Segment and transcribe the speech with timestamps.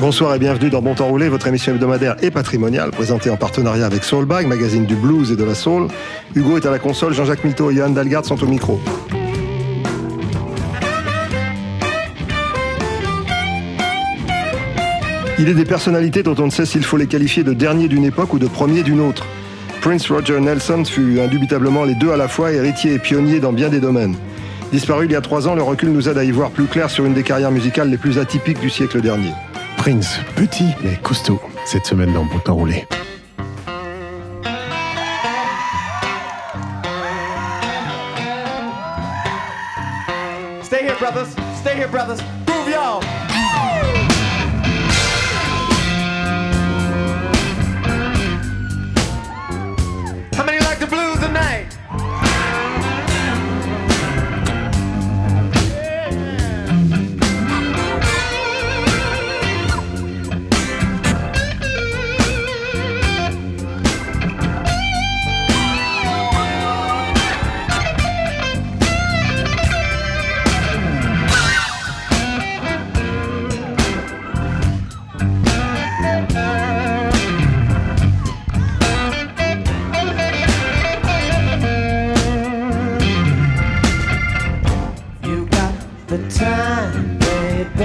[0.00, 3.84] Bonsoir et bienvenue dans Bon Temps Roulé, votre émission hebdomadaire et patrimoniale, présentée en partenariat
[3.84, 5.88] avec Soulbag, magazine du blues et de la soul.
[6.36, 8.80] Hugo est à la console, Jean-Jacques Milteau et Johan Dalgarde sont au micro.
[15.40, 18.04] Il est des personnalités dont on ne sait s'il faut les qualifier de derniers d'une
[18.04, 19.26] époque ou de premiers d'une autre.
[19.80, 23.68] Prince Roger Nelson fut indubitablement les deux à la fois, héritier et pionnier dans bien
[23.68, 24.14] des domaines.
[24.70, 26.88] Disparu il y a trois ans, le recul nous aide à y voir plus clair
[26.88, 29.32] sur une des carrières musicales les plus atypiques du siècle dernier.
[29.88, 32.86] Prince, petit mais costaud, cette semaine dans Bon Temps Roulé.
[40.62, 41.28] Stay here, brothers.
[41.58, 42.20] Stay here, brothers.
[42.46, 43.27] Move y'all.
[86.08, 87.84] The time, baby.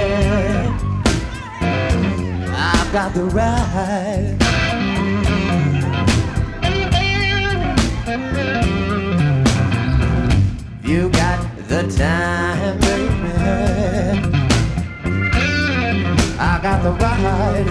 [2.56, 4.38] I've got the right.
[10.82, 13.14] You got the time, baby.
[16.38, 17.66] I got the right.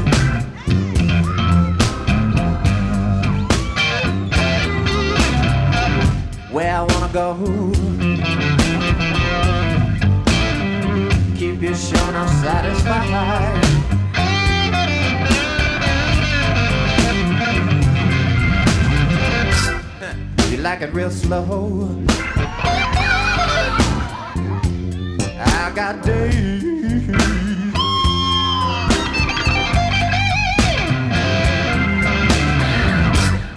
[6.51, 7.92] Where I wanna go.
[12.13, 13.63] Sure not satisfied.
[20.51, 21.89] You like it real slow.
[25.39, 26.63] I got days.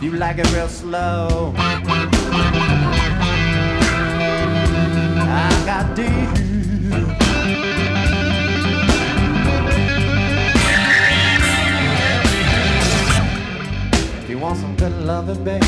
[0.03, 1.53] You like it real slow.
[5.29, 6.46] I got days.
[14.89, 15.67] Good loving, baby,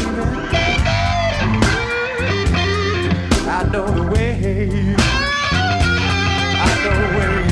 [3.47, 4.95] I know the way.
[6.61, 7.48] I know the way.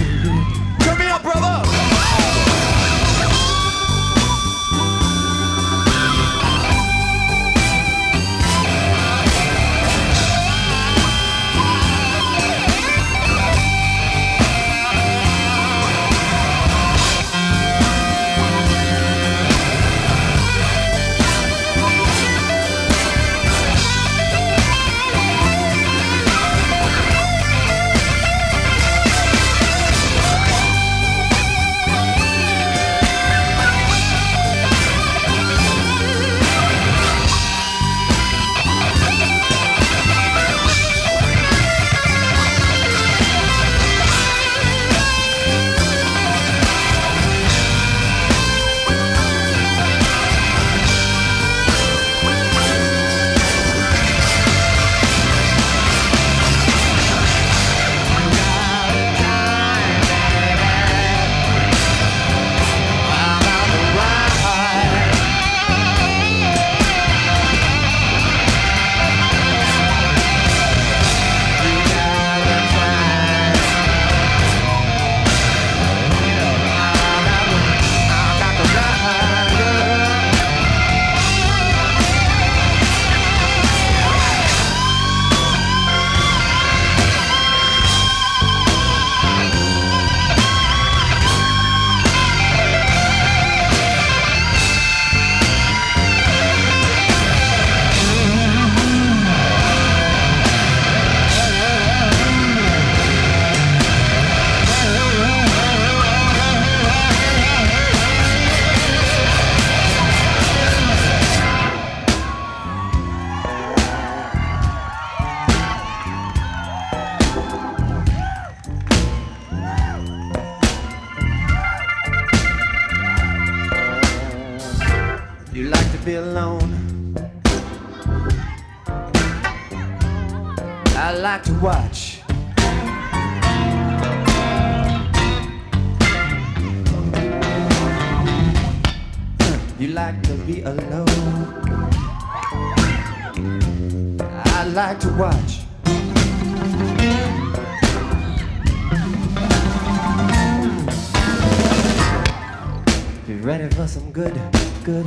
[153.47, 154.35] Ready for some good,
[154.83, 155.07] good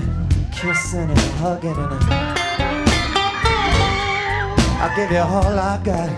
[0.53, 1.93] kissing and hugging and
[4.81, 6.09] I'll give you all I got.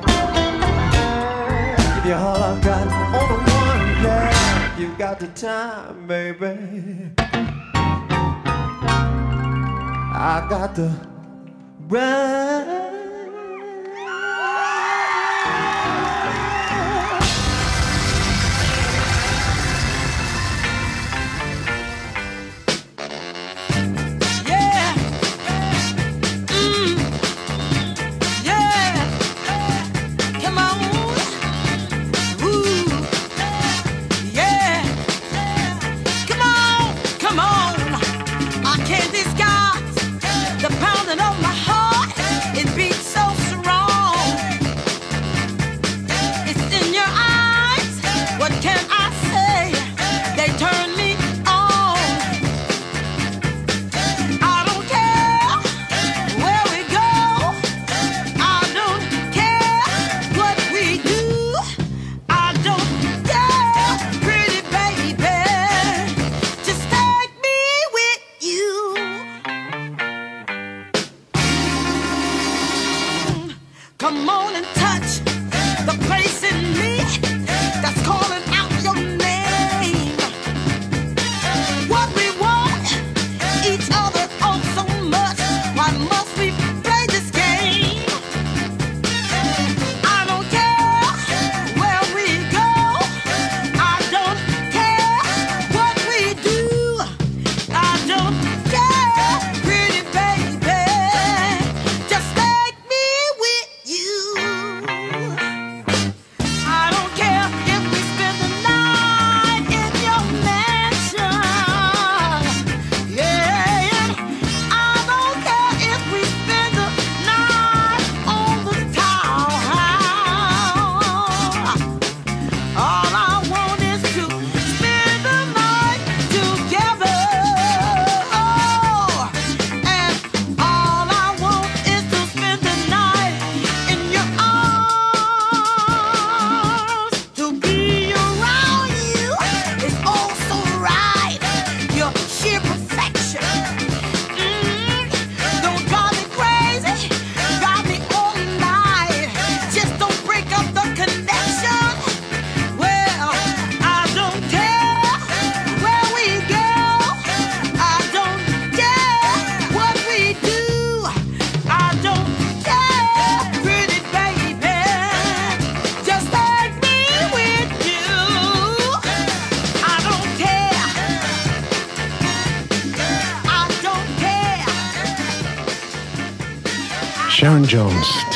[1.95, 4.77] Give you all I got on the one, yeah.
[4.77, 6.57] You got the time, baby.
[10.13, 10.95] I got the
[11.89, 12.81] right.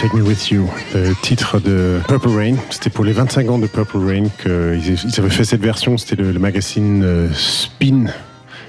[0.05, 2.55] Take Me With You, le titre de Purple Rain.
[2.69, 5.97] C'était pour les 25 ans de Purple Rain qu'ils ils avaient fait cette version.
[5.97, 8.05] C'était le, le magazine euh, Spin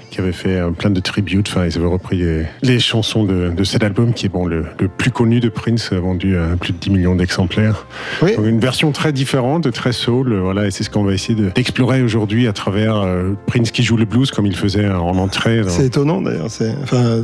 [0.09, 1.47] qui avait fait euh, plein de tributes.
[1.49, 4.65] Enfin, ils avaient repris les, les chansons de, de cet album qui est bon, le,
[4.79, 7.85] le plus connu de Prince, vendu à plus de 10 millions d'exemplaires.
[8.23, 8.35] Oui.
[8.35, 10.33] Donc, une version très différente, très soul.
[10.33, 13.69] euh, Voilà, et c'est ce qu'on va essayer de- d'explorer aujourd'hui à travers euh, Prince
[13.69, 15.61] qui joue le blues comme il faisait en entrée.
[15.67, 16.49] C'est étonnant d'ailleurs.
[16.49, 17.21] C'est enfin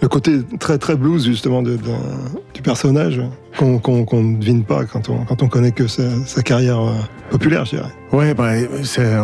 [0.00, 1.76] le côté très très blues justement de,
[2.68, 3.22] personnage
[3.56, 3.80] qu'on
[4.22, 5.08] ne devine pas quand
[5.42, 6.92] on connaît que sa, sa carrière euh,
[7.30, 7.88] populaire, je dirais.
[8.12, 8.50] Ouais, bah,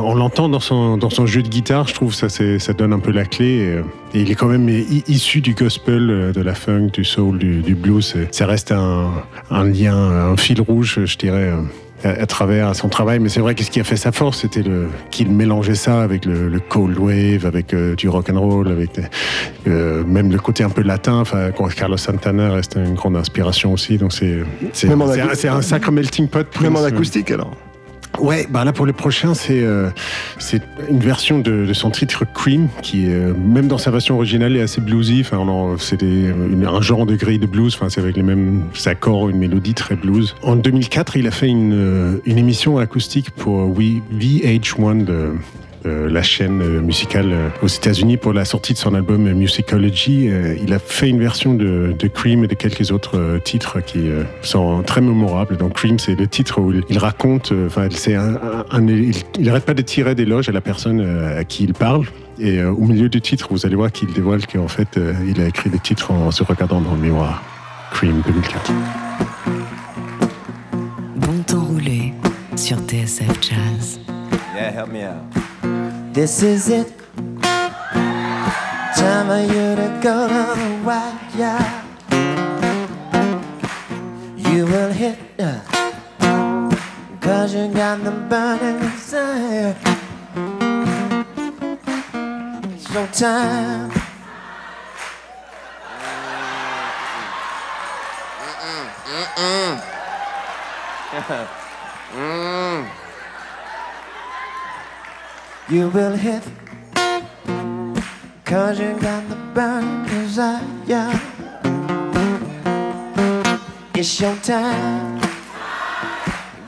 [0.03, 3.27] on l'entend dans son, jeu de guitare, je trouve, ça, ça donne un peu la
[3.27, 3.47] clé.
[3.47, 3.83] Et, euh,
[4.15, 4.67] et il est quand même
[5.09, 8.17] issu du gospel, euh, de la funk, du soul, du, blues.
[8.31, 9.11] Ça reste un,
[9.51, 11.53] un lien, un fil rouge, je dirais,
[12.05, 13.19] à, travers son travail.
[13.19, 16.03] Mais c'est vrai que ce qui a fait sa force, c'était le- qu'il mélangeait ça
[16.03, 18.91] avec le, le cold wave, avec euh, du rock and roll, avec
[19.67, 21.15] euh, même le côté un peu latin.
[21.21, 23.97] Enfin, Carlos Santana reste une grande inspiration aussi.
[23.99, 24.41] Donc c'est
[24.73, 26.47] c'est un, acou- c'est un sacré melting pot.
[26.61, 26.93] Même en Prince.
[26.93, 27.51] acoustique alors.
[28.21, 29.91] Ouais, bah là pour le prochain, c'est euh,
[30.39, 34.57] c'est une version de, de son titre Cream qui, euh, même dans sa version originale,
[34.57, 35.21] est assez bluesy.
[35.21, 35.45] Enfin,
[35.79, 37.77] c'est un genre de grille de blues.
[37.89, 40.35] C'est avec les mêmes accords, une mélodie très blues.
[40.43, 45.33] En 2004, il a fait une, euh, une émission acoustique pour V- VH1, le, euh,
[45.85, 50.29] la chaîne euh, musicale euh, aux États-Unis pour la sortie de son album euh, Musicology.
[50.29, 53.81] Euh, il a fait une version de, de Cream et de quelques autres euh, titres
[53.85, 55.57] qui euh, sont très mémorables.
[55.57, 59.15] Donc Cream, c'est le titre où il raconte, euh, enfin, c'est un, un- un- il,
[59.39, 62.07] il arrête pas de tirer d'éloges à la personne euh, à qui il parle.
[62.39, 65.41] Et euh, au milieu du titre, vous allez voir qu'il dévoile qu'en fait, euh, il
[65.41, 67.43] a écrit des titres en se regardant dans le miroir.
[67.93, 68.73] Cream 2004.
[71.17, 72.13] Bon temps roulé
[72.57, 74.01] sur TSF Jazz.
[74.57, 75.23] Yeah, help me out.
[76.15, 76.93] This is it.
[77.43, 81.85] Time for you to go to the white yard.
[84.37, 85.61] You will hit the
[87.21, 89.77] Cause you got the burning desire.
[92.73, 93.91] It's your time.
[102.15, 103.04] Mm.
[105.69, 106.43] You will hit.
[108.45, 111.21] Cause you got the burning desire.
[113.97, 115.19] It's your time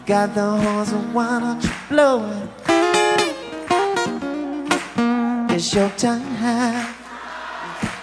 [0.06, 2.48] Got the horns and why don't you blow it
[5.50, 6.94] It's your time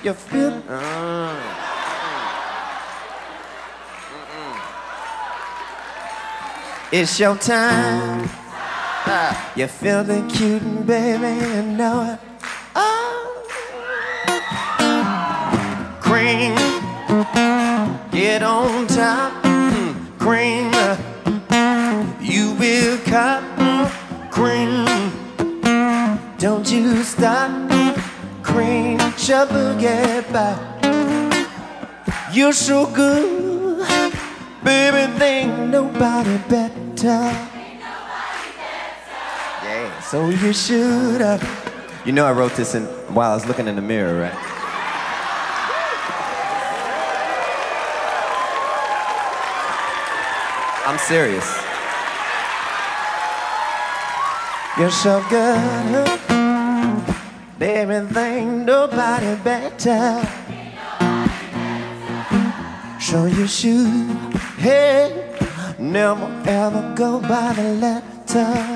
[0.03, 0.61] You feel
[6.91, 8.42] It's your time
[9.55, 12.19] you feel the cute and baby, you know it.
[12.75, 13.43] Oh,
[16.01, 16.55] cream,
[18.11, 19.33] get on top,
[20.19, 20.71] cream.
[22.21, 22.97] You will
[23.57, 23.89] Mm,
[24.31, 24.85] cream.
[26.37, 27.51] Don't you stop,
[28.41, 28.97] cream.
[29.17, 30.55] Trouble get by.
[32.31, 33.85] You're so good,
[34.63, 35.11] baby.
[35.19, 37.52] Think nobody better.
[40.13, 41.41] So you should have.
[42.05, 42.83] You know, I wrote this in
[43.15, 44.31] while I was looking in the mirror, right?
[50.85, 51.49] I'm serious.
[54.77, 56.19] You're so good,
[57.57, 58.05] baby.
[58.13, 60.21] Think nobody better.
[62.99, 65.35] So you should, hey,
[65.79, 68.72] never ever go by the letter.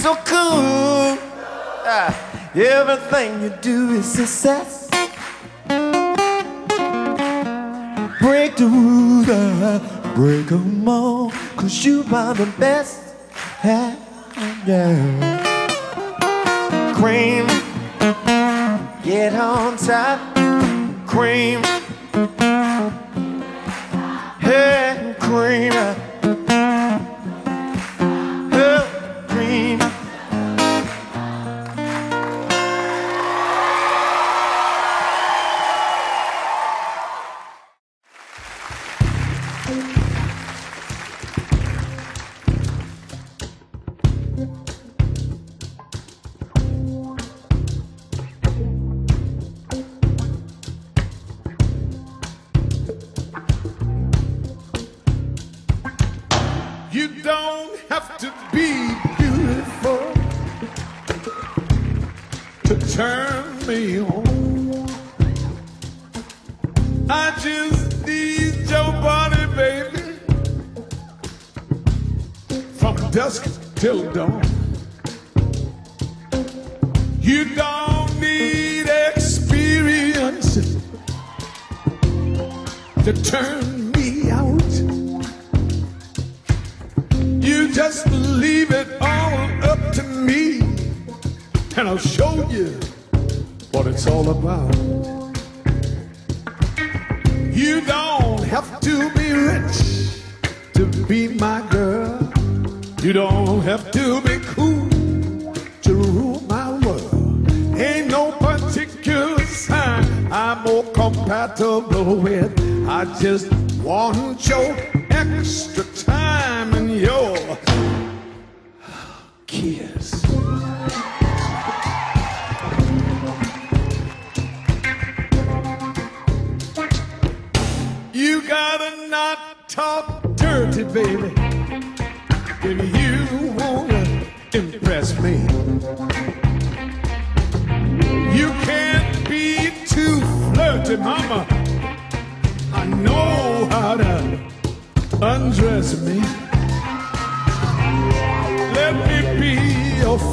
[0.00, 1.18] So cool.
[1.84, 2.08] Ah,
[2.54, 4.88] everything you do is success.
[8.18, 9.78] Break the rules, uh,
[10.14, 13.14] break them all, cause you are the best.
[13.62, 13.94] Yeah,
[14.66, 14.96] yeah.
[16.96, 17.46] Cream,
[19.02, 20.18] get on top.
[21.06, 21.62] Cream,
[24.40, 25.72] hey, cream.
[25.74, 26.09] Oh,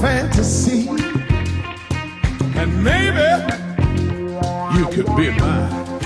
[0.01, 0.87] fantasy.
[2.55, 3.27] And maybe
[4.77, 5.96] you could be mine.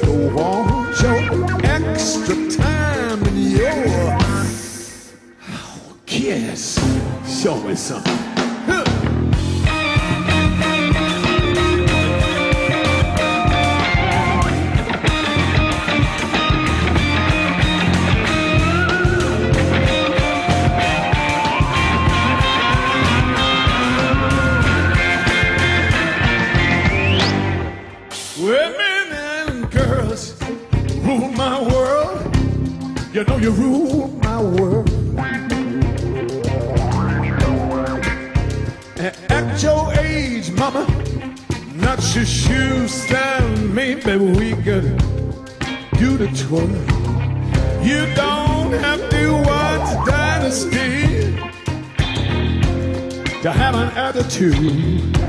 [0.00, 4.18] Just want your extra time and your
[6.06, 6.78] kiss.
[7.26, 8.27] Show me something.
[33.48, 34.90] You rule my world.
[39.30, 40.86] At your age, mama,
[41.76, 44.98] not your shoes stand, maybe we could
[45.96, 46.68] do the twirl.
[47.82, 51.34] You don't have to watch Dynasty
[53.40, 55.27] to have an attitude.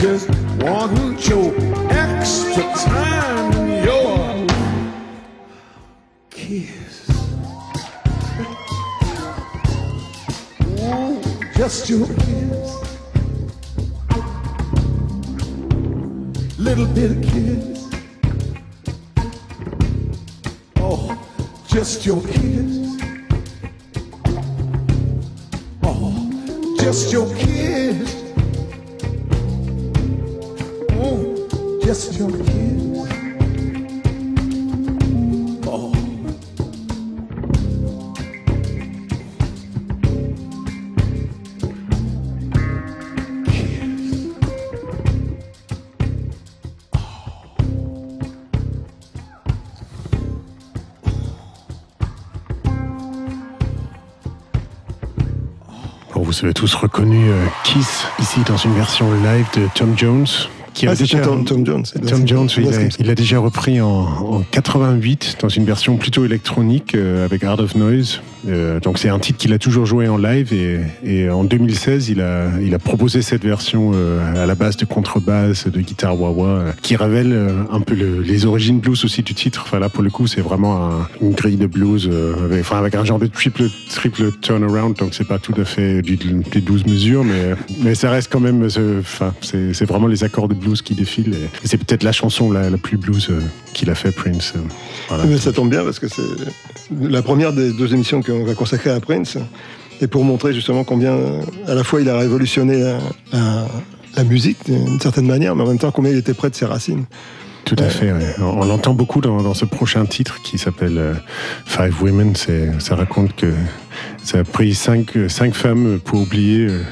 [0.00, 0.28] Just
[0.60, 1.54] want your
[1.90, 4.46] extra time and your
[6.30, 7.08] kiss.
[10.62, 11.20] Ooh,
[11.54, 12.06] just your
[56.52, 60.26] tous reconnu euh, Kiss ici dans une version live de Tom Jones.
[60.76, 61.84] Qui Ah, a déjà, Tom, Tom Jones.
[62.06, 62.66] Tom Jones, il
[63.38, 68.20] repris en, en 88 dans une version plutôt électronique euh, avec Art of Noise.
[68.46, 72.10] Euh, donc c'est un titre qu'il a toujours joué en live et, et en 2016
[72.10, 76.20] il a, il a proposé cette version euh, à la base de contrebasse, de guitare
[76.20, 77.34] wah-wah, euh, qui révèle
[77.72, 79.62] un peu le- les origines blues aussi du titre.
[79.66, 82.08] Enfin là pour le coup c'est vraiment un- une grille de blues
[82.44, 86.02] avec, enfin, avec un genre de triple, triple turnaround donc c'est pas tout à fait
[86.02, 88.68] des 12 mesures mais, mais ça reste quand même,
[89.00, 92.50] enfin c'est c'est vraiment les accords de blues qui défilent et, c'est peut-être la chanson
[92.50, 93.40] la, la plus blues euh,
[93.74, 94.52] qu'il a fait Prince.
[94.56, 94.60] euh,
[95.08, 95.24] voilà.
[95.24, 96.22] Mais ça tombe bien parce que c'est
[97.00, 99.38] la première des deux émissions qu'on va consacrer à Prince.
[100.00, 102.98] Et pour montrer justement combien, euh, à la fois, il a révolutionné la,
[103.32, 103.66] la-
[104.16, 106.64] la musique d'une certaine manière, mais en même temps combien il était près de ses
[106.66, 107.04] racines.
[107.66, 108.12] Tout à fait.
[108.12, 108.34] ouais.
[108.38, 111.14] On, on l'entend beaucoup dans, dans ce prochain titre qui s'appelle euh,
[111.66, 112.34] Five Women.
[112.36, 113.52] C'est, ça raconte que
[114.22, 116.82] ça a pris cinq, cinq femmes pour oublier euh,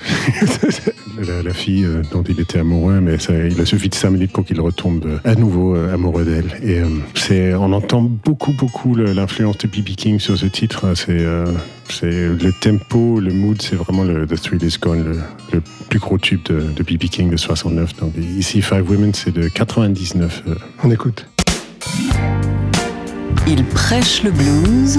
[1.44, 4.44] la, fille euh, dont il était amoureux, mais il a suffi de cinq minutes pour
[4.44, 6.58] qu'il retombe euh, à nouveau amoureux d'elle.
[6.62, 6.82] Et
[7.14, 9.94] c'est, on entend beaucoup, beaucoup l'influence de B.B.
[9.96, 10.94] King sur ce titre.
[10.94, 11.46] C'est, euh,
[11.88, 16.18] c'est le tempo, le mood, c'est vraiment le The Thrill Is Gone, le, plus gros
[16.18, 17.04] tube de, de B.B.
[17.04, 17.96] King de 69.
[17.96, 20.42] Donc ici, Five Women, c'est de 99.
[20.48, 21.26] euh, On écoute.
[23.46, 24.98] Il prêche le blues.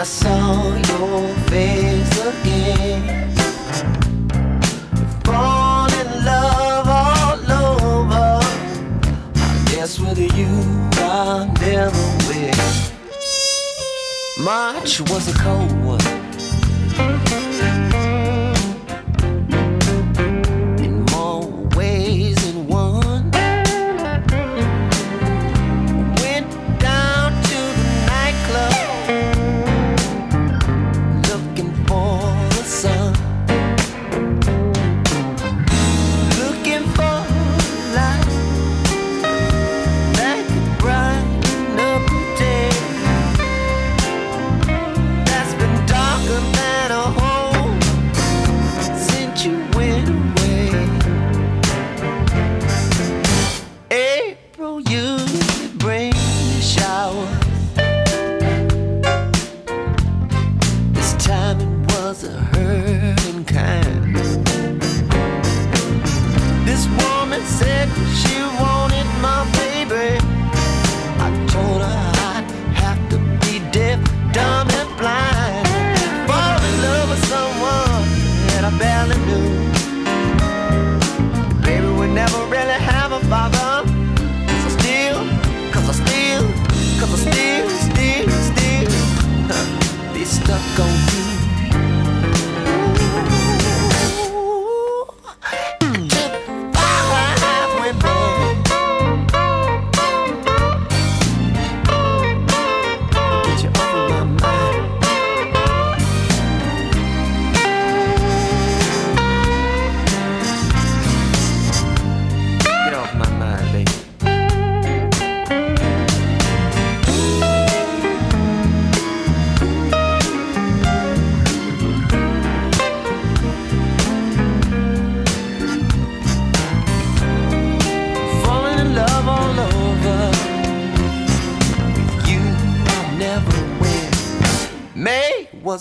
[0.00, 3.28] I saw your face again.
[5.22, 8.40] Fall in love all over.
[9.36, 10.48] I guess with you
[11.04, 12.56] I never will.
[14.42, 15.89] March was a cold one.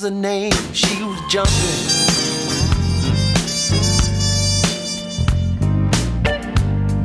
[0.09, 0.51] Her name.
[0.73, 1.53] She was jumping.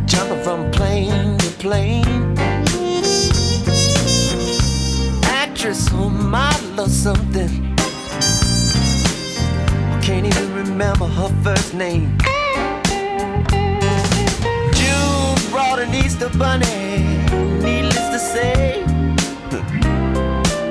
[0.07, 2.35] Jumping from plane to plane.
[5.25, 7.77] Actress or model or something.
[9.93, 12.17] I can't even remember her first name.
[14.79, 17.03] June brought an Easter bunny.
[17.63, 18.83] Needless to say,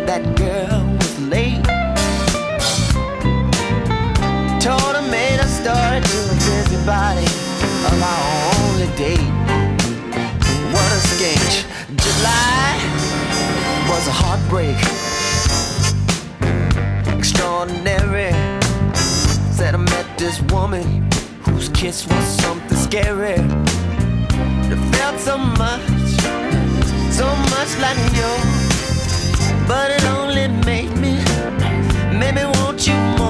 [0.07, 0.82] that girl
[6.83, 7.25] a busybody
[7.87, 9.19] of our only date.
[10.73, 11.65] What a sketch.
[11.95, 12.77] July
[13.89, 14.77] was a heartbreak.
[17.17, 18.31] Extraordinary.
[19.51, 21.09] Said I met this woman
[21.43, 23.39] whose kiss was something scary.
[24.71, 25.81] It felt so much,
[27.11, 28.31] so much like you.
[29.67, 31.15] But it only made me,
[32.17, 33.22] made me want you more.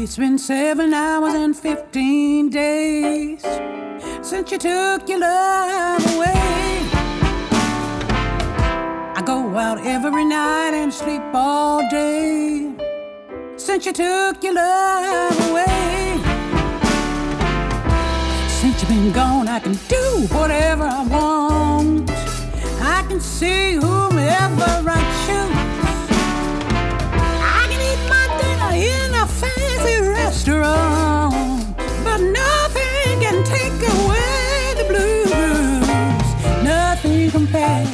[0.00, 3.42] It's been seven hours and fifteen days
[4.22, 6.78] since you took your love away.
[9.16, 12.72] I go out every night and sleep all day
[13.56, 16.16] since you took your love away.
[18.60, 22.08] Since you've been gone, I can do whatever I want.
[22.80, 25.17] I can see whomever I
[32.04, 36.26] but nothing can take away the blues.
[36.64, 37.88] Nothing compares,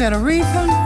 [0.00, 0.79] Tenerife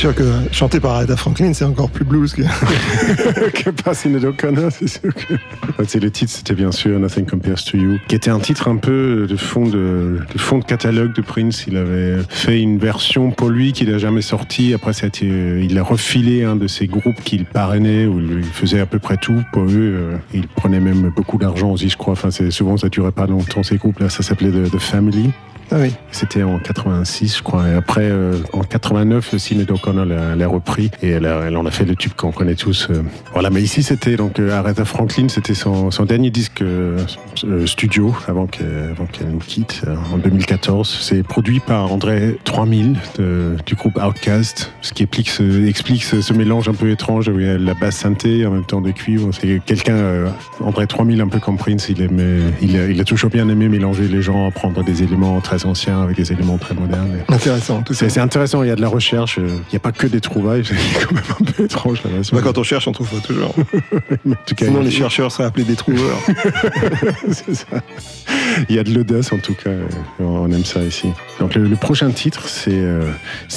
[0.00, 2.40] sûr que chanté par Aretha Franklin, c'est encore plus blues que.
[3.50, 5.34] que pas Sinead O'Connor, c'est sûr que.
[5.86, 8.76] C'est le titre, c'était bien sûr Nothing Compares to You, qui était un titre un
[8.76, 11.64] peu de fond de, de fond de catalogue de Prince.
[11.66, 14.72] Il avait fait une version pour lui qu'il n'a jamais sortie.
[14.72, 18.42] Après, ça a été, il a refilé un de ses groupes qu'il parrainait où il
[18.42, 19.68] faisait à peu près tout pour eux.
[19.74, 22.14] Euh, Il prenait même beaucoup d'argent aussi, je crois.
[22.14, 24.08] Enfin, c'est souvent ça durait pas longtemps ces groupes-là.
[24.08, 25.30] Ça s'appelait The, The Family.
[25.72, 25.92] Ah oui.
[26.10, 27.68] C'était en 86, je crois.
[27.68, 31.84] Et après, euh, en 89, Sinead O'Connor l'a repris et elle, a- en a fait
[31.84, 32.88] le tube qu'on connaît tous.
[32.90, 33.02] euh.
[33.32, 36.64] Voilà, mais ici, c'était donc euh, Aretha Franklin, c'était son, dernier disque
[37.66, 38.94] studio avant qu'elle
[39.30, 40.98] nous quitte en 2014.
[41.02, 45.30] C'est produit par André 3000 de- du groupe Outcast, ce qui explique
[46.02, 49.30] ce, mélange un peu étrange la basse synthé en même temps de cuivre.
[49.32, 50.24] C'est quelqu'un,
[50.60, 54.22] André 3000, un peu comme Prince, il, aimait, il a toujours bien aimé mélanger les
[54.22, 57.18] gens, prendre des éléments très anciens avec des éléments très modernes.
[57.28, 57.82] Intéressant.
[57.82, 58.08] Tout ça.
[58.08, 60.20] C'est intéressant, il y a de la recherche, euh, il n'y a pas que des
[60.20, 62.10] trouvailles, c'est quand même un peu étrange la.
[62.32, 63.54] Bah, quand on cherche, on trouve pas toujours.
[64.26, 66.18] En tout cas, Sinon, les chercheurs seraient appelés des trouveurs.
[67.30, 67.66] c'est ça.
[68.68, 69.86] Il y a de l'audace en tout cas, euh,
[70.18, 71.08] on aime ça ici.
[71.38, 73.10] Donc le, le prochain titre, c'est euh,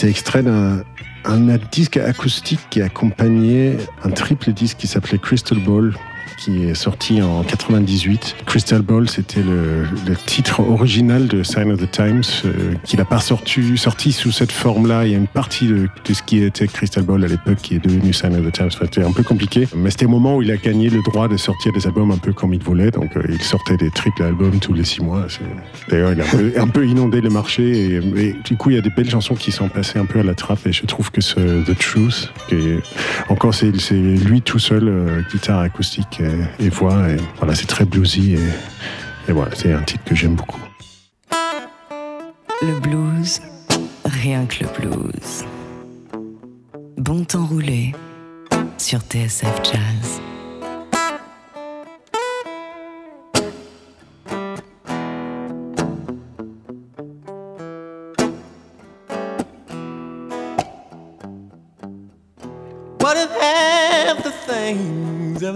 [0.03, 0.83] extrait d'un
[1.25, 5.93] un disque acoustique qui accompagnait un triple disque qui s'appelait Crystal Ball
[6.37, 8.35] qui est sorti en 98.
[8.45, 9.85] Crystal Ball, c'était le,
[10.25, 15.05] titre original de Sign of the Times, euh, qu'il n'a pas sorti, sous cette forme-là.
[15.05, 17.83] Il y a une partie de, ce qui était Crystal Ball à l'époque qui est
[17.83, 18.71] devenu Sign of the Times.
[18.71, 21.37] C'était un peu compliqué, mais c'était le moment où il a gagné le droit de
[21.37, 22.91] sortir des albums un peu comme il voulait.
[22.91, 25.27] Donc, euh, il sortait des triples albums tous les six mois.
[25.89, 27.99] D'ailleurs, il a un peu, inondé le marché.
[28.17, 30.23] Et, du coup, il y a des belles chansons qui sont passées un peu à
[30.23, 30.65] la trappe.
[30.67, 32.31] Et je trouve que ce The Truth,
[33.29, 36.12] encore, c'est c'est lui tout seul, euh, guitare acoustique.
[36.19, 37.09] Et, et voix.
[37.09, 40.61] Et voilà, c'est très bluesy et, et voilà, c'est un titre que j'aime beaucoup.
[42.61, 43.41] Le blues,
[44.05, 45.45] rien que le blues.
[46.97, 47.93] Bon temps roulé
[48.77, 50.21] sur TSF Jazz.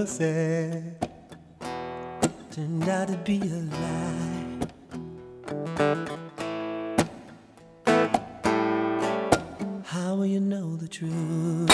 [0.08, 0.96] Said
[2.50, 4.58] turned out to be a lie?
[9.84, 11.70] How will you know the truth?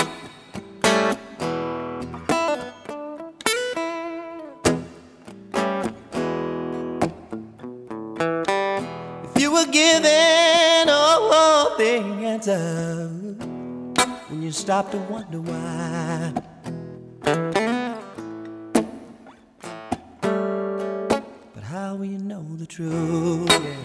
[9.30, 13.38] If you were given all the answers
[14.28, 16.34] when you stop to wonder why.
[22.78, 23.78] The?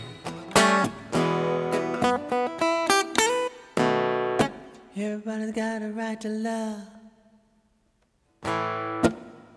[4.96, 6.82] Everybody's got a right to love.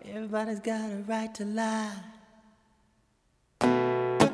[0.06, 1.94] Everybody's got a right to lie.
[3.60, 4.34] But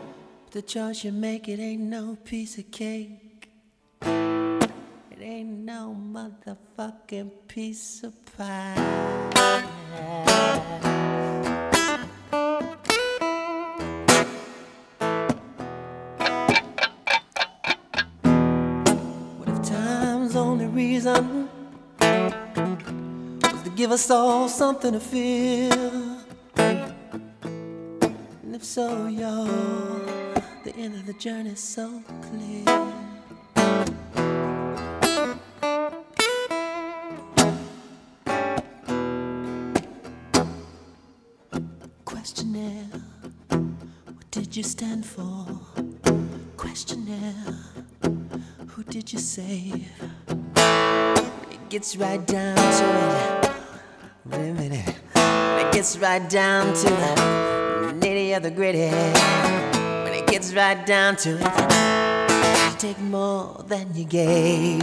[0.51, 3.49] The choice you make, it ain't no piece of cake.
[4.01, 10.33] It ain't no motherfucking piece of pie.
[20.97, 21.47] Reason
[23.43, 25.71] was to give us all something to feel?
[28.43, 29.45] And if so, y'all,
[30.63, 32.65] the end of the journey's so clear.
[42.05, 42.89] Questionnaire,
[43.49, 45.45] what did you stand for?
[46.57, 47.53] Questionnaire,
[48.69, 49.87] who did you save?
[51.69, 53.51] Gets right down to it.
[54.25, 54.95] Wait a minute.
[55.15, 58.89] It gets right down to the nitty of the gritty.
[60.03, 64.81] When it gets right down to it, you take more than you gave.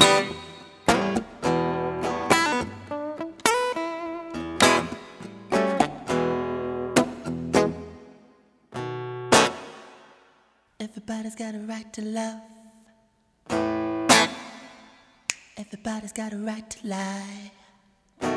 [10.78, 12.53] Everybody's got a right to love.
[15.74, 17.50] Everybody's got a right to lie.
[18.20, 18.30] But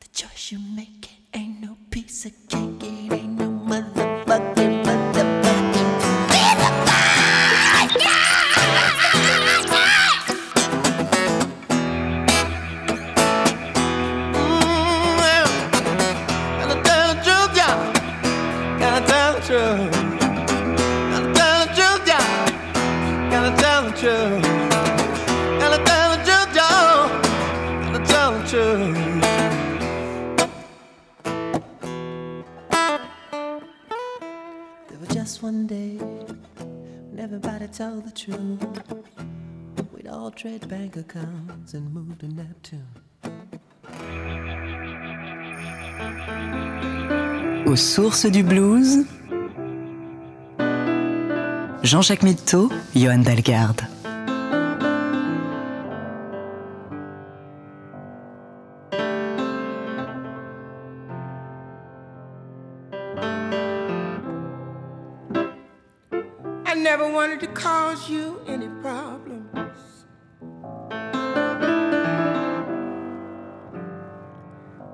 [0.00, 2.63] the choice you make ain't no piece of cake.
[47.74, 49.04] Aux sources du blues,
[51.82, 53.80] Jean-Jacques Mitteau, Johan Dalgarde.
[66.64, 70.04] I never wanted to cause you any problems.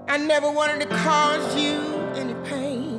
[0.09, 2.90] I never wanted to cause you any pain.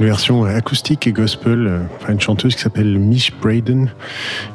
[0.00, 3.90] Une version acoustique et gospel, euh, par une chanteuse qui s'appelle Mish Braden,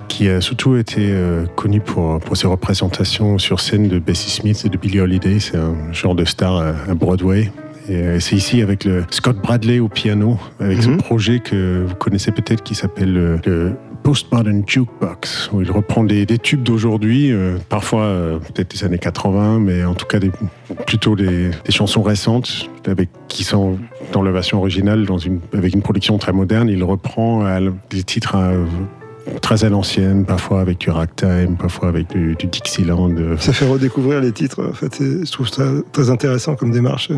[0.07, 4.63] qui a surtout été euh, connue pour, pour ses représentations sur scène de Bessie Smith
[4.65, 5.39] et de Billie Holiday.
[5.39, 7.51] C'est un genre de star à, Broadway.
[7.87, 11.95] Et euh, c'est ici avec le Scott Bradley au piano, avec ce projet que vous
[11.95, 13.73] connaissez peut-être qui s'appelle euh, le
[14.05, 19.59] Postmodern Jukebox, où il reprend des, tubes d'aujourd'hui, euh, parfois euh, peut-être des années 80,
[19.59, 20.19] mais en tout cas
[20.85, 23.79] plutôt des, chansons récentes avec, qui sont
[24.11, 25.07] dans la version originale,
[25.53, 26.69] avec une production très moderne.
[26.69, 28.37] Il reprend euh, des titres
[29.41, 33.09] très à l'ancienne, parfois avec du ragtime, parfois avec du, du Dixieland.
[33.39, 34.63] Ça fait redécouvrir les titres.
[34.69, 37.09] En fait, je trouve ça très intéressant comme démarche.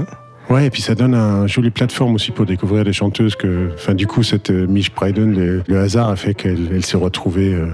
[0.50, 3.94] Ouais, et puis ça donne un joli plateforme aussi pour découvrir des chanteuses que, enfin,
[3.94, 7.54] du coup, cette euh, Mish Bryden, le, le hasard a fait qu'elle elle s'est retrouvée,
[7.54, 7.68] euh,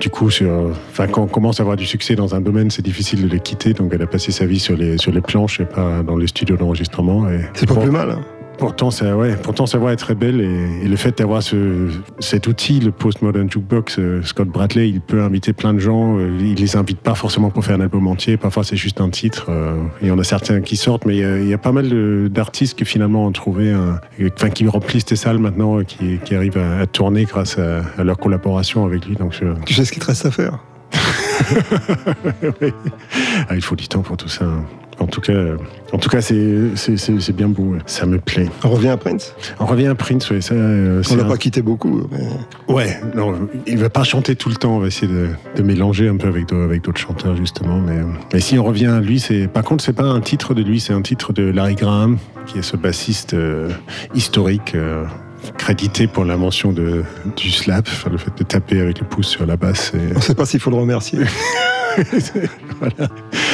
[0.00, 0.48] du coup, sur,
[0.90, 3.40] enfin, quand on commence à avoir du succès dans un domaine, c'est difficile de les
[3.40, 6.16] quitter, donc elle a passé sa vie sur les, sur les planches et pas dans
[6.16, 7.28] les studios d'enregistrement.
[7.28, 8.10] et- C'est pas plus mal.
[8.12, 8.20] hein.
[8.60, 11.88] Pourtant, ça, ouais, pourtant, sa voix est très belle et, et le fait d'avoir ce,
[12.18, 16.18] cet outil, le Postmodern Jukebox, euh, Scott Bradley, il peut inviter plein de gens.
[16.18, 18.36] euh, il les invite pas forcément pour faire un album entier.
[18.36, 19.46] Parfois, c'est juste un titre.
[19.48, 22.84] euh, y en a certains qui sortent, mais il y a, pas mal d'artistes qui
[22.84, 23.74] finalement ont trouvé,
[24.36, 28.04] enfin, qui remplissent des salles maintenant, euh, qui, qui arrivent à, tourner grâce à, à
[28.04, 29.16] leur collaboration avec lui.
[29.16, 30.58] Donc, je- Tu sais ce qu'il te reste à faire?
[32.62, 32.72] Oui.
[33.48, 34.44] Ah, il faut du temps pour tout ça.
[34.44, 34.64] hein.
[34.98, 35.32] En tout cas,
[35.94, 37.74] en tout cas, c'est c'est- c'est- c'est bien beau.
[37.86, 38.50] Ça me plaît.
[38.64, 39.34] On revient à Prince?
[39.58, 40.52] On revient à Prince, ouais, ça.
[40.54, 42.02] euh, On l'a un- pas quitté beaucoup.
[42.12, 44.76] mais- Ouais, non, il va pas chanter tout le temps.
[44.76, 47.78] On va essayer de, de mélanger un peu avec avec d'autres chanteurs justement.
[47.80, 47.96] Mais,
[48.34, 50.80] mais si on revient à lui, c'est par contre c'est pas un titre de lui,
[50.80, 53.70] c'est un titre de Larry Graham, qui est ce bassiste euh,
[54.14, 54.74] historique.
[54.74, 55.04] euh,
[55.58, 57.02] crédité pour l'invention de,
[57.36, 59.92] du slap, enfin, le fait de taper avec le pouce sur la basse.
[59.94, 61.20] et- On ne sait pas s'il faut le remercier.
[62.80, 63.08] voilà.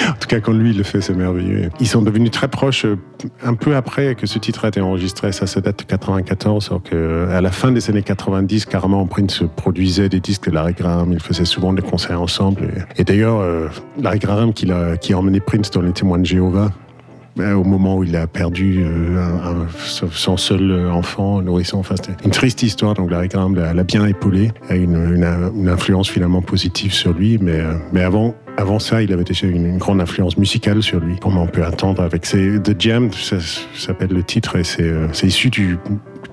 [0.09, 1.71] En tout cas, quand lui il le fait, c'est merveilleux.
[1.81, 2.97] Ils sont devenus très proches euh,
[3.43, 5.33] un peu après que ce titre a été enregistré.
[5.33, 6.69] Ça, ça date de 94.
[6.69, 10.75] Alors que, à la fin des années 90, carrément, Prince produisait des disques de Larry
[10.75, 11.13] Graham.
[11.13, 12.65] Ils faisaient souvent des concerts ensemble.
[12.97, 13.69] Et, et d'ailleurs, euh,
[14.01, 16.71] Larry Graham qui a, qui a emmené Prince dans Les Témoins de Jéhovah.
[17.39, 21.79] Euh, au moment où il a perdu euh, son- seul euh, enfant, nourrisson.
[21.79, 22.95] Enfin, c'était une triste histoire.
[22.95, 27.39] Donc Larry Graham l'a bien épaulé, a une, une- influence finalement positive sur lui.
[27.41, 27.61] Mais,
[28.59, 31.65] avant, ça, il avait déjà une, une grande influence musicale sur lui, comme on peut
[31.65, 33.37] attendre avec ses The Jam, ça,
[33.75, 35.77] s'appelle le titre, et c'est issu du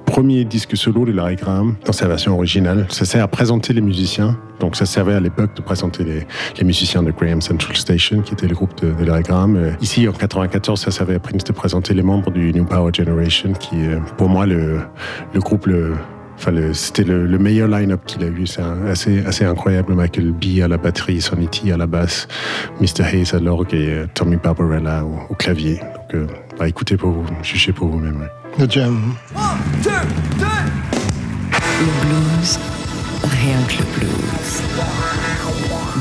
[0.05, 2.85] premier disque solo de Larry Graham dans sa version originale.
[2.89, 4.37] Ça sert à présenter les musiciens.
[4.59, 8.47] Donc ça servait à l'époque de présenter les, musiciens de Graham Central Station, qui était
[8.47, 9.55] le groupe de, Larry Graham.
[9.55, 12.91] Euh, Ici, en 94, ça servait à Prince de présenter les membres du New Power
[12.93, 14.79] Generation, qui est pour moi le,
[15.35, 15.93] groupe le
[16.35, 18.47] Enfin, c'était le, le meilleur line-up qu'il a eu.
[18.47, 18.61] C'est
[19.25, 19.93] assez, incroyable.
[19.93, 22.27] Michael B à la batterie, Sonny T à la basse,
[22.81, 23.03] Mr.
[23.03, 25.75] Hayes à l'orgue et euh, Tommy Barbarella au, clavier.
[25.75, 26.27] Donc, euh,
[26.57, 28.27] bah, écoutez pour vous, jugez pour vous-même.
[28.57, 29.15] The Jam.
[31.79, 32.59] Le blues,
[33.23, 34.61] rien que le blues.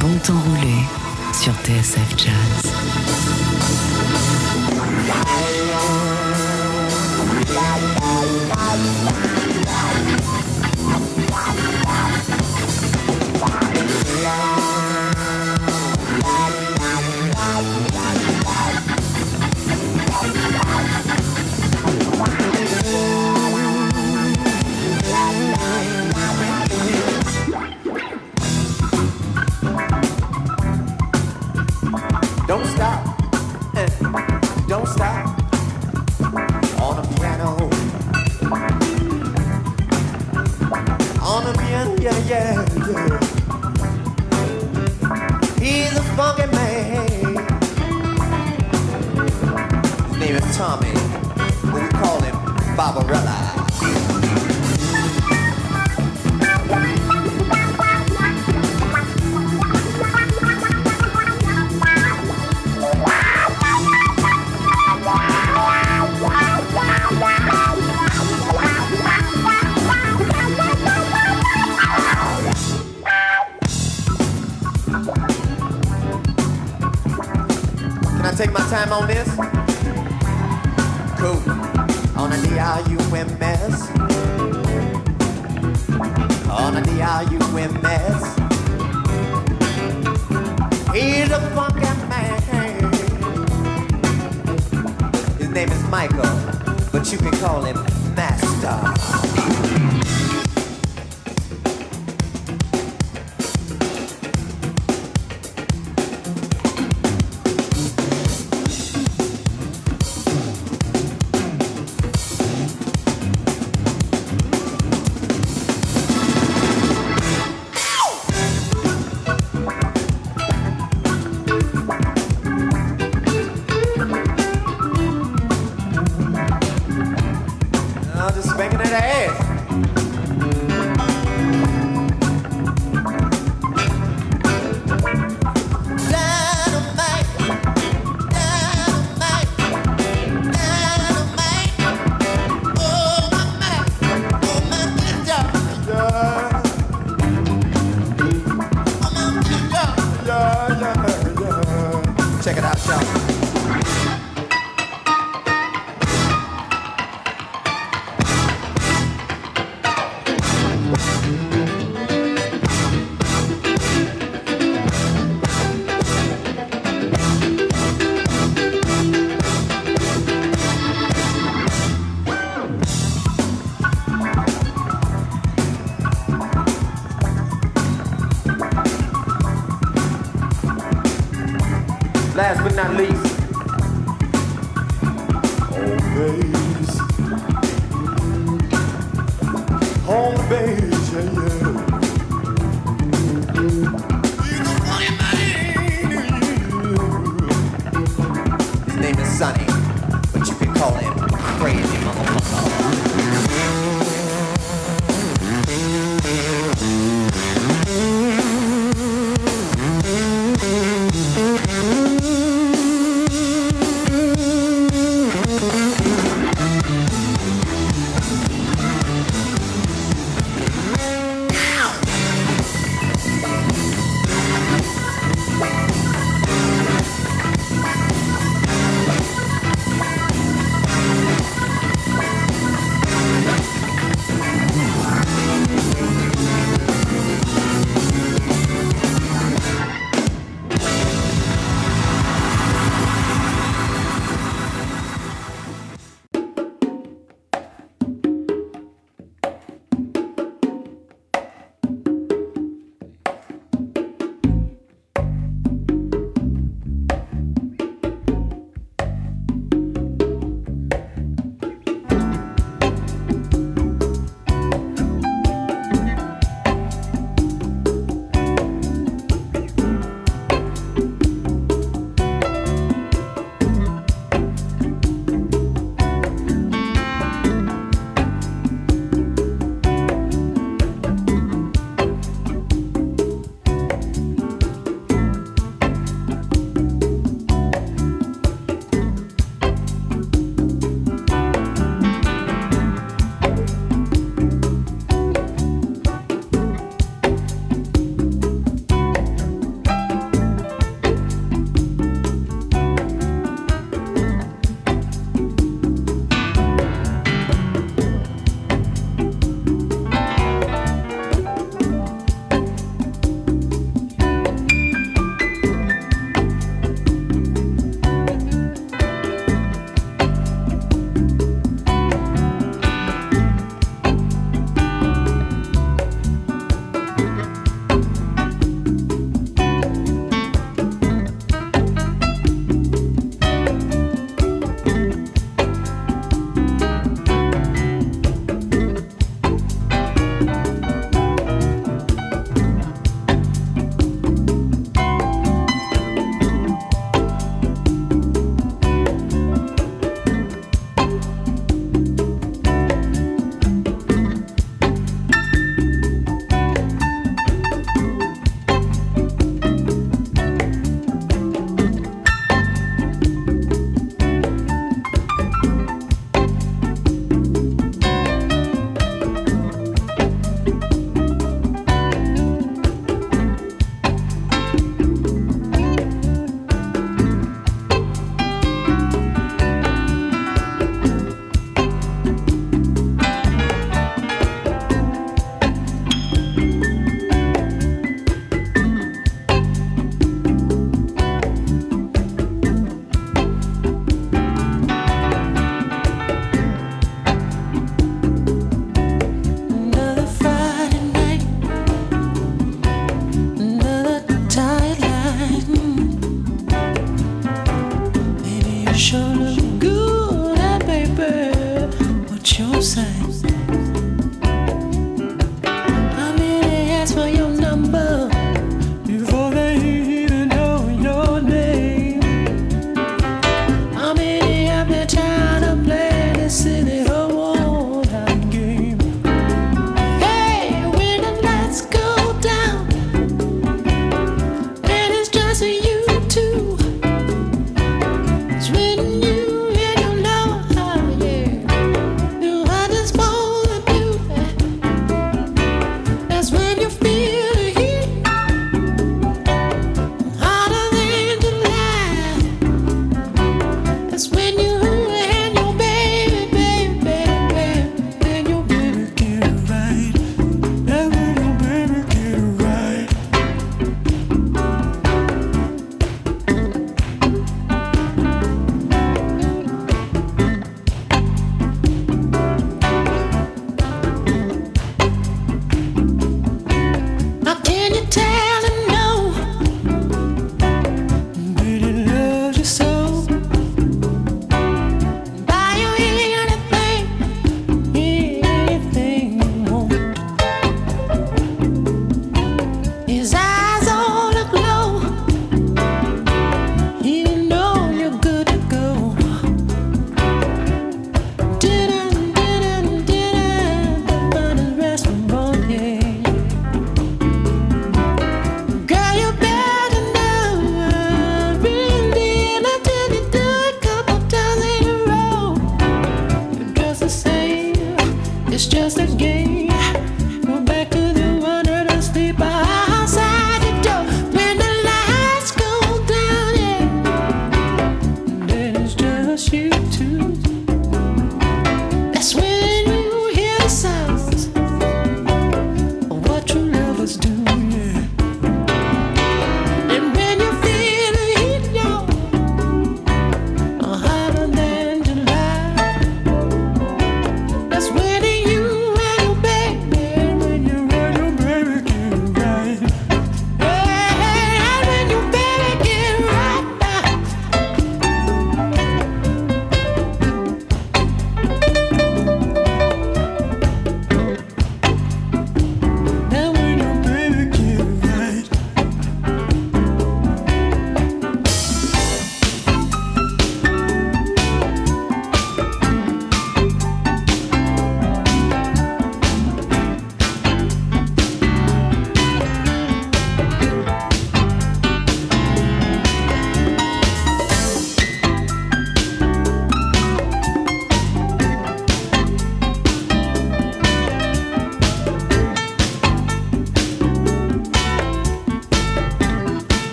[0.00, 0.84] Bon temps roulé
[1.32, 2.70] sur TSF Jazz.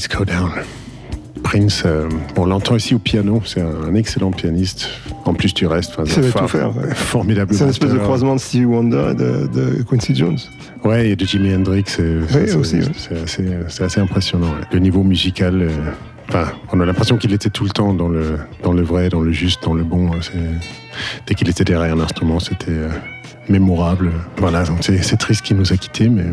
[0.00, 0.50] Lights Go Down.
[1.42, 4.88] Prince, euh, on l'entend ici au piano, c'est un, un excellent pianiste.
[5.26, 6.94] En plus du reste, enfin, Il savait fa- tout faire, ouais.
[6.94, 7.52] Formidable.
[7.54, 10.38] C'est une espèce de croisement de Stevie Wonder et de, de Quincy Jones.
[10.84, 12.82] Ouais, et de Jimi Hendrix, c'est- aussi, ouais.
[13.66, 14.48] c'est assez, impressionnant.
[14.48, 14.66] ouais.
[14.72, 15.68] Le niveau musical, euh,
[16.28, 19.20] enfin, on a l'impression qu'il était tout le temps dans le, dans le vrai, dans
[19.20, 20.10] le juste, dans le bon.
[20.12, 20.20] hein,
[21.26, 22.88] Dès qu'il était derrière un instrument, c'était euh,
[23.48, 24.12] mémorable.
[24.38, 26.24] Voilà, c'est c'est triste qu'il nous a quittés, mais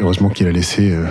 [0.00, 1.04] heureusement qu'il a laissé euh,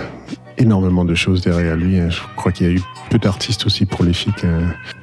[0.58, 1.96] énormément de choses derrière lui.
[2.10, 2.80] Je crois qu'il y a eu
[3.10, 4.44] peu d'artistes aussi prolifiques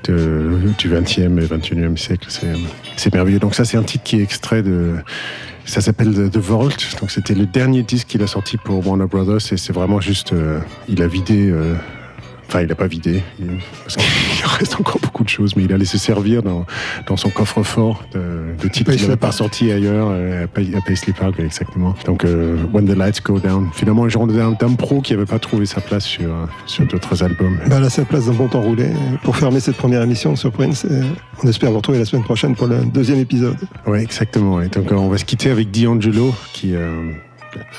[0.04, 2.28] de- du 20e et 21e siècle.
[2.98, 3.40] C'est merveilleux.
[3.40, 4.92] Donc ça, c'est un titre qui est extrait de...
[5.66, 6.70] Ça s'appelle The The Vault.
[7.02, 10.34] Donc c'était le dernier disque qu'il a sorti pour Warner Brothers et c'est vraiment juste...
[10.34, 11.50] euh, il a vidé...
[11.50, 11.74] euh,
[12.48, 13.24] Enfin, il n'a pas vidé,
[13.84, 16.66] parce qu'il reste encore beaucoup de choses, mais il a laissé servir dans,
[17.08, 18.20] dans son coffre-fort de,
[18.62, 21.96] de titres qu'il n'avait pas sorti ailleurs, euh, à à Paisley Park, exactement.
[22.06, 23.70] Donc, euh, When the Lights Go Down.
[23.74, 27.24] Finalement, un genre d'un pro qui n'avait pas trouvé sa place sur, euh, sur d'autres
[27.24, 27.58] albums.
[27.68, 28.90] Bah, là, la place d'un bon temps roulé
[29.24, 30.86] pour fermer cette première émission sur Prince.
[31.44, 33.58] On espère vous retrouver la semaine prochaine pour le deuxième épisode.
[33.86, 34.62] Oui, exactement.
[34.62, 37.12] Et donc, euh, on va se quitter avec D'Angelo, qui euh,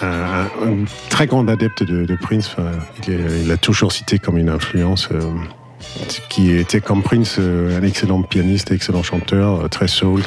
[0.03, 2.55] un, un- très grand adepte de, Prince.
[3.07, 5.09] Il, est- il a toujours cité comme une influence.
[6.29, 10.22] Qui était comme Prince euh, un excellent pianiste, excellent chanteur, euh, très soul,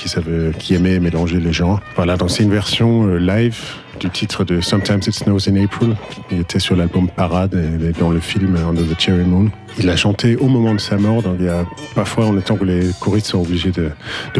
[0.57, 1.79] qui aimait mélanger les genres.
[1.95, 3.59] Voilà, donc c'est une version euh, live
[3.99, 5.95] du titre de Sometimes It Snows in April.
[6.31, 9.49] Il était sur l'album Parade et dans le film Under the Cherry Moon.
[9.77, 12.55] Il l'a chanté au moment de sa mort, donc il y a parfois en étant
[12.55, 13.91] que les choristes sont obligés de,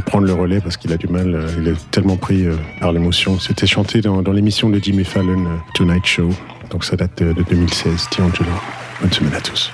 [0.06, 2.46] prendre le relais parce qu'il a du mal, il est tellement pris
[2.80, 3.38] par l'émotion.
[3.38, 5.46] C'était chanté dans, l'émission de Jimmy Fallon,
[5.76, 6.30] Tonight Show.
[6.70, 8.50] Donc ça date de, de 2016, D'Angelo.
[9.02, 9.74] Bonne semaine à tous.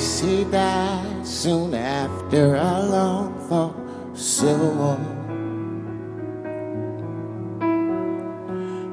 [0.00, 4.98] Tracy died soon after a long civil war.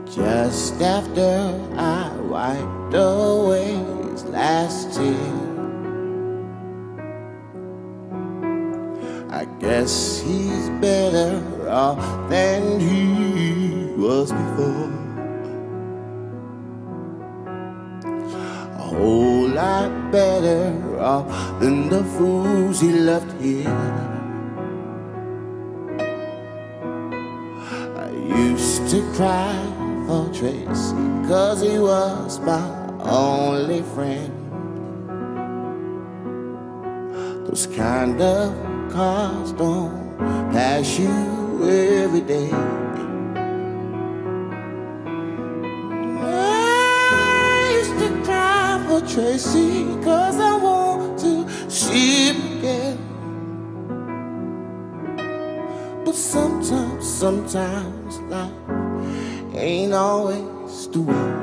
[0.05, 1.32] Just after
[1.78, 3.76] I wiped away
[4.12, 5.32] his last tear.
[9.30, 14.97] I guess he's better off than he was before.
[21.08, 23.68] Better than the fools he left here.
[28.05, 28.10] I
[28.49, 29.55] used to cry
[30.08, 30.95] for Tracy,
[31.28, 32.66] cause he was my
[33.01, 34.34] only friend.
[37.47, 38.53] Those kind of
[38.91, 40.18] cars don't
[40.51, 41.16] pass you
[41.64, 42.49] every day.
[46.22, 50.66] I used to cry for Tracy cause I
[56.06, 58.52] But sometimes, sometimes life
[59.56, 61.37] ain't always the way.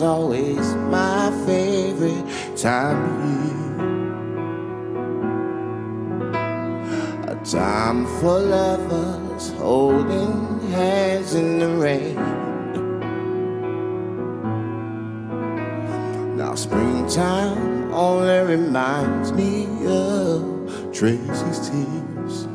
[0.00, 2.24] Always my favorite
[2.56, 3.58] time of year.
[7.32, 12.16] A time for lovers holding hands in the rain.
[16.36, 22.46] Now springtime only reminds me of Tracy's tears.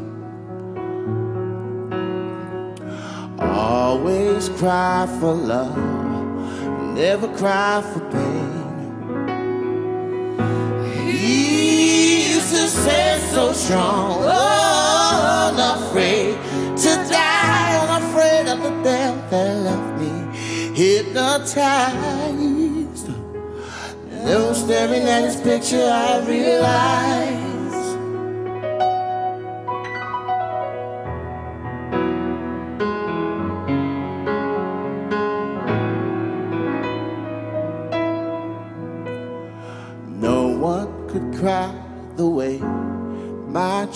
[3.40, 6.03] Always cry for love,
[6.94, 8.52] never cry for pain.
[11.12, 16.36] He used to say so strong, oh, unafraid
[16.78, 20.14] to die, unafraid of the death that left me
[20.76, 22.34] hypnotized.
[24.26, 27.43] Never staring at his picture, I realize.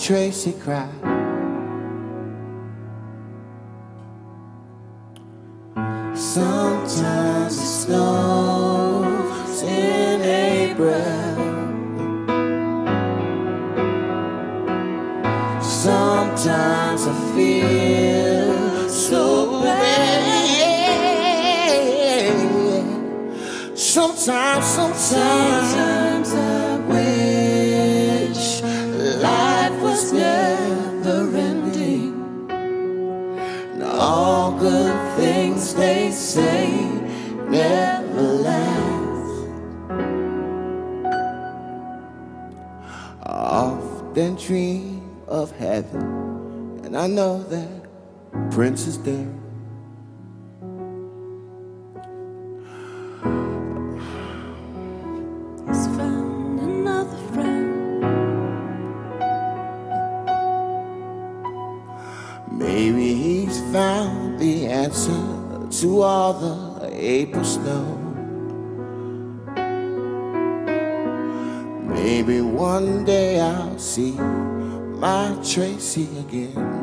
[0.08, 1.07] Tracy cried.
[44.18, 49.32] Often dream of heaven, and I know that Prince is there.
[55.68, 58.02] He's found another friend.
[62.50, 67.97] Maybe he's found the answer to all the April snow.
[73.78, 76.77] See my Tracy again.